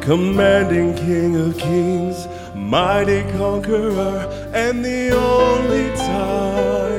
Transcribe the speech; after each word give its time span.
commanding 0.00 0.94
King 0.96 1.36
of 1.36 1.56
Kings, 1.56 2.26
mighty 2.56 3.22
conqueror, 3.38 4.26
and 4.52 4.84
the 4.84 5.12
only 5.16 5.96
time. 5.96 6.97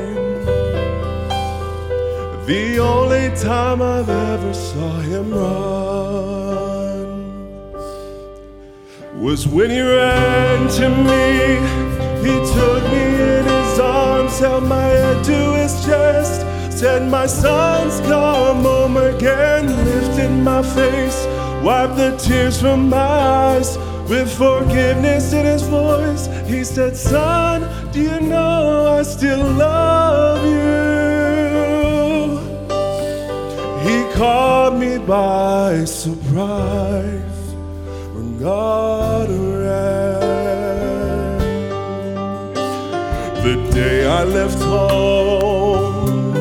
The 2.50 2.80
only 2.80 3.30
time 3.36 3.80
I've 3.80 4.10
ever 4.10 4.54
saw 4.56 5.00
him 5.02 5.32
run 5.32 7.06
was 9.22 9.48
when 9.48 9.70
he 9.70 9.80
ran 9.80 10.68
to 10.80 10.90
me. 10.90 11.60
He 12.26 12.34
took 12.52 12.84
me 12.92 13.06
in 13.38 13.44
his 13.46 13.80
arms, 13.80 14.40
held 14.40 14.64
my 14.64 14.82
head 14.82 15.24
to 15.26 15.54
his 15.62 15.86
chest, 15.86 16.42
said, 16.76 17.08
My 17.08 17.28
son's 17.28 18.00
come 18.08 18.64
home 18.64 18.98
again, 18.98 19.68
lifted 19.86 20.32
my 20.32 20.64
face, 20.64 21.28
wiped 21.64 21.98
the 21.98 22.18
tears 22.18 22.60
from 22.60 22.90
my 22.90 22.98
eyes. 22.98 23.78
With 24.10 24.28
forgiveness 24.36 25.34
in 25.34 25.46
his 25.46 25.62
voice, 25.62 26.26
he 26.48 26.64
said, 26.64 26.98
Son, 26.98 27.62
do 27.92 28.02
you 28.02 28.20
know 28.22 28.98
I 28.98 29.04
still 29.04 29.52
love 29.52 30.44
you? 30.48 30.89
Caught 34.20 34.76
me 34.78 34.98
by 34.98 35.86
surprise 35.86 37.54
when 38.14 38.38
God 38.38 39.30
ran. 39.30 40.20
The 43.46 43.56
day 43.72 44.06
I 44.06 44.26
left 44.26 44.60
home, 44.60 46.36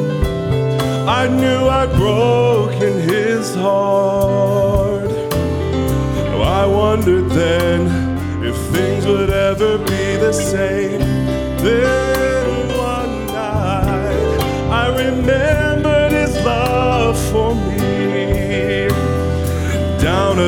I 1.08 1.28
knew 1.28 1.68
I'd 1.78 1.92
broken 1.92 2.94
his 3.08 3.54
heart. 3.54 5.12
I 6.60 6.66
wondered 6.66 7.30
then 7.30 7.80
if 8.44 8.56
things 8.74 9.06
would 9.06 9.30
ever 9.30 9.78
be 9.78 10.16
the 10.16 10.32
same. 10.32 10.98
Then 11.62 12.68
one 12.76 13.26
night 13.28 14.40
I 14.82 14.88
remembered 15.04 15.77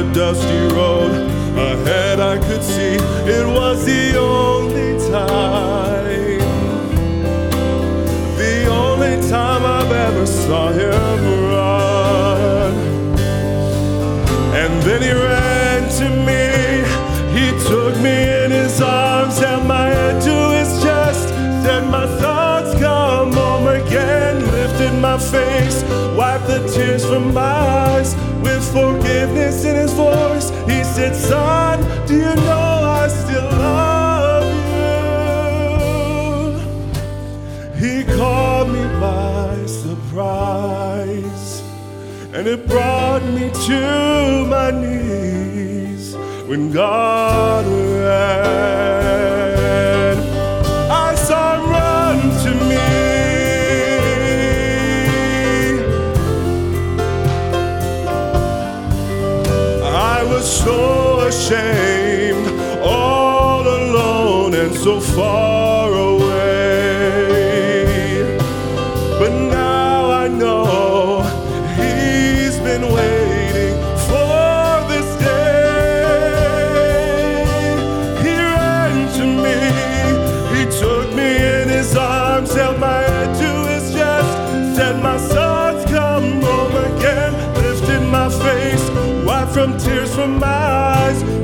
A 0.01 0.13
dusty 0.15 0.61
road 0.75 1.13
ahead 1.59 2.21
I 2.21 2.39
could 2.39 2.63
see 2.63 2.97
it 3.37 3.47
was 3.47 3.85
the 3.85 4.19
only 4.19 4.99
time. 5.11 6.39
The 8.39 8.67
only 8.71 9.21
time 9.29 9.63
I've 9.63 9.93
ever 9.93 10.25
saw 10.25 10.73
him 10.73 11.21
run. 11.53 12.73
And 14.61 14.73
then 14.85 15.03
he 15.03 15.13
ran 15.13 15.83
to 15.99 16.09
me. 16.29 16.45
He 17.37 17.51
took 17.69 17.95
me 18.01 18.45
in 18.45 18.53
his 18.53 18.81
arms, 18.81 19.39
and 19.43 19.69
my 19.69 19.89
head 19.89 20.23
to 20.23 20.37
his 20.57 20.83
chest, 20.83 21.29
said, 21.63 21.85
My 21.91 22.07
thoughts 22.23 22.73
come 22.81 23.35
home 23.35 23.67
again, 23.67 24.41
lifted 24.51 24.95
my 24.99 25.19
face, 25.19 25.85
wiped 26.17 26.47
the 26.47 26.67
tears 26.75 27.05
from 27.05 27.35
my 27.35 27.43
eyes. 27.43 28.17
With 28.43 28.65
forgiveness 28.73 29.10
in 29.37 29.75
his 29.77 29.93
voice, 29.93 30.51
he 30.67 30.83
said, 30.85 31.15
Son, 31.15 31.81
do 32.07 32.15
you 32.15 32.35
know 32.35 32.83
I 33.03 33.09
still 33.09 33.45
love 33.69 34.45
you? 37.79 37.87
He 37.87 38.05
caught 38.17 38.69
me 38.69 38.85
by 39.01 39.67
surprise 39.67 41.63
and 42.33 42.47
it 42.47 42.67
brought 42.67 43.25
me 43.25 43.51
to 43.67 44.47
my 44.47 44.71
knees 44.71 46.17
when 46.47 46.71
God 46.73 47.67
ran. 47.67 49.00
Ashamed, 61.51 62.47
all 62.81 63.63
alone 63.63 64.55
and 64.55 64.73
so 64.73 65.01
far 65.01 65.93
away. 65.93 67.19
But 69.19 69.33
now 69.33 70.11
I 70.11 70.29
know 70.29 71.23
he's 71.77 72.59
been 72.61 72.83
waiting 72.93 73.75
for 74.07 74.87
this 74.91 75.09
day. 75.19 76.15
He 78.23 78.35
ran 78.37 79.09
to 79.19 79.25
me, 79.45 79.57
he 80.55 80.63
took 80.79 81.07
me 81.15 81.31
in 81.63 81.69
his 81.69 81.97
arms, 81.97 82.55
held 82.55 82.79
my 82.79 83.03
head 83.03 83.35
to 83.41 83.51
his 83.73 83.93
chest, 83.93 84.77
said, 84.77 85.03
My 85.03 85.17
son's 85.19 85.85
come 85.87 86.43
home 86.43 86.77
again, 86.95 87.33
lifted 87.55 88.03
my 88.03 88.29
face, 88.29 88.91
wiped 89.27 89.53
from 89.53 89.77
tears 89.79 90.15
from 90.15 90.39
my 90.39 90.47
eyes, 90.47 91.40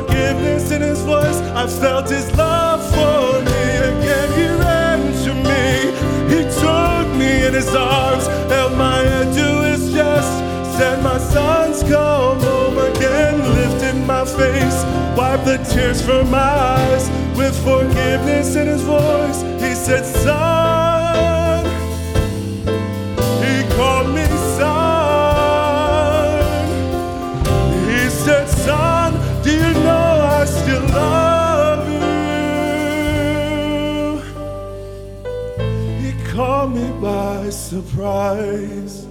forgiveness 0.00 0.70
in 0.70 0.82
his 0.82 1.00
voice. 1.02 1.40
I've 1.54 1.72
felt 1.72 2.08
his 2.08 2.34
love 2.36 2.82
for 2.90 3.40
me 3.44 3.62
again. 3.90 4.28
He 4.38 4.46
ran 4.46 5.00
to 5.24 5.34
me, 5.34 5.64
he 6.32 6.42
took 6.60 7.06
me 7.18 7.46
in 7.46 7.54
his 7.54 7.74
arms, 7.74 8.26
held 8.48 8.76
my 8.76 8.98
head 8.98 9.34
to 9.34 9.48
his 9.70 9.92
chest, 9.92 10.32
said, 10.78 11.02
My 11.02 11.18
son's 11.18 11.82
come 11.82 12.40
home 12.40 12.78
again, 12.78 13.38
lifted 13.54 13.96
my 14.06 14.24
face, 14.24 14.84
wiped 15.16 15.44
the 15.44 15.58
tears 15.72 16.02
from 16.02 16.30
my 16.30 16.38
eyes, 16.38 17.08
with 17.36 17.56
forgiveness 17.62 18.56
in 18.56 18.66
his 18.66 18.82
voice. 18.82 19.42
He 19.62 19.74
said, 19.74 20.04
Son, 20.04 20.59
surprise, 37.50 39.04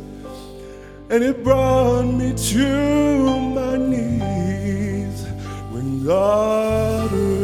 and 1.10 1.24
it 1.24 1.44
brought 1.44 2.04
me 2.04 2.34
to 2.34 3.40
my 3.54 3.78
knees 3.78 5.24
when 5.72 6.06
God. 6.06 7.39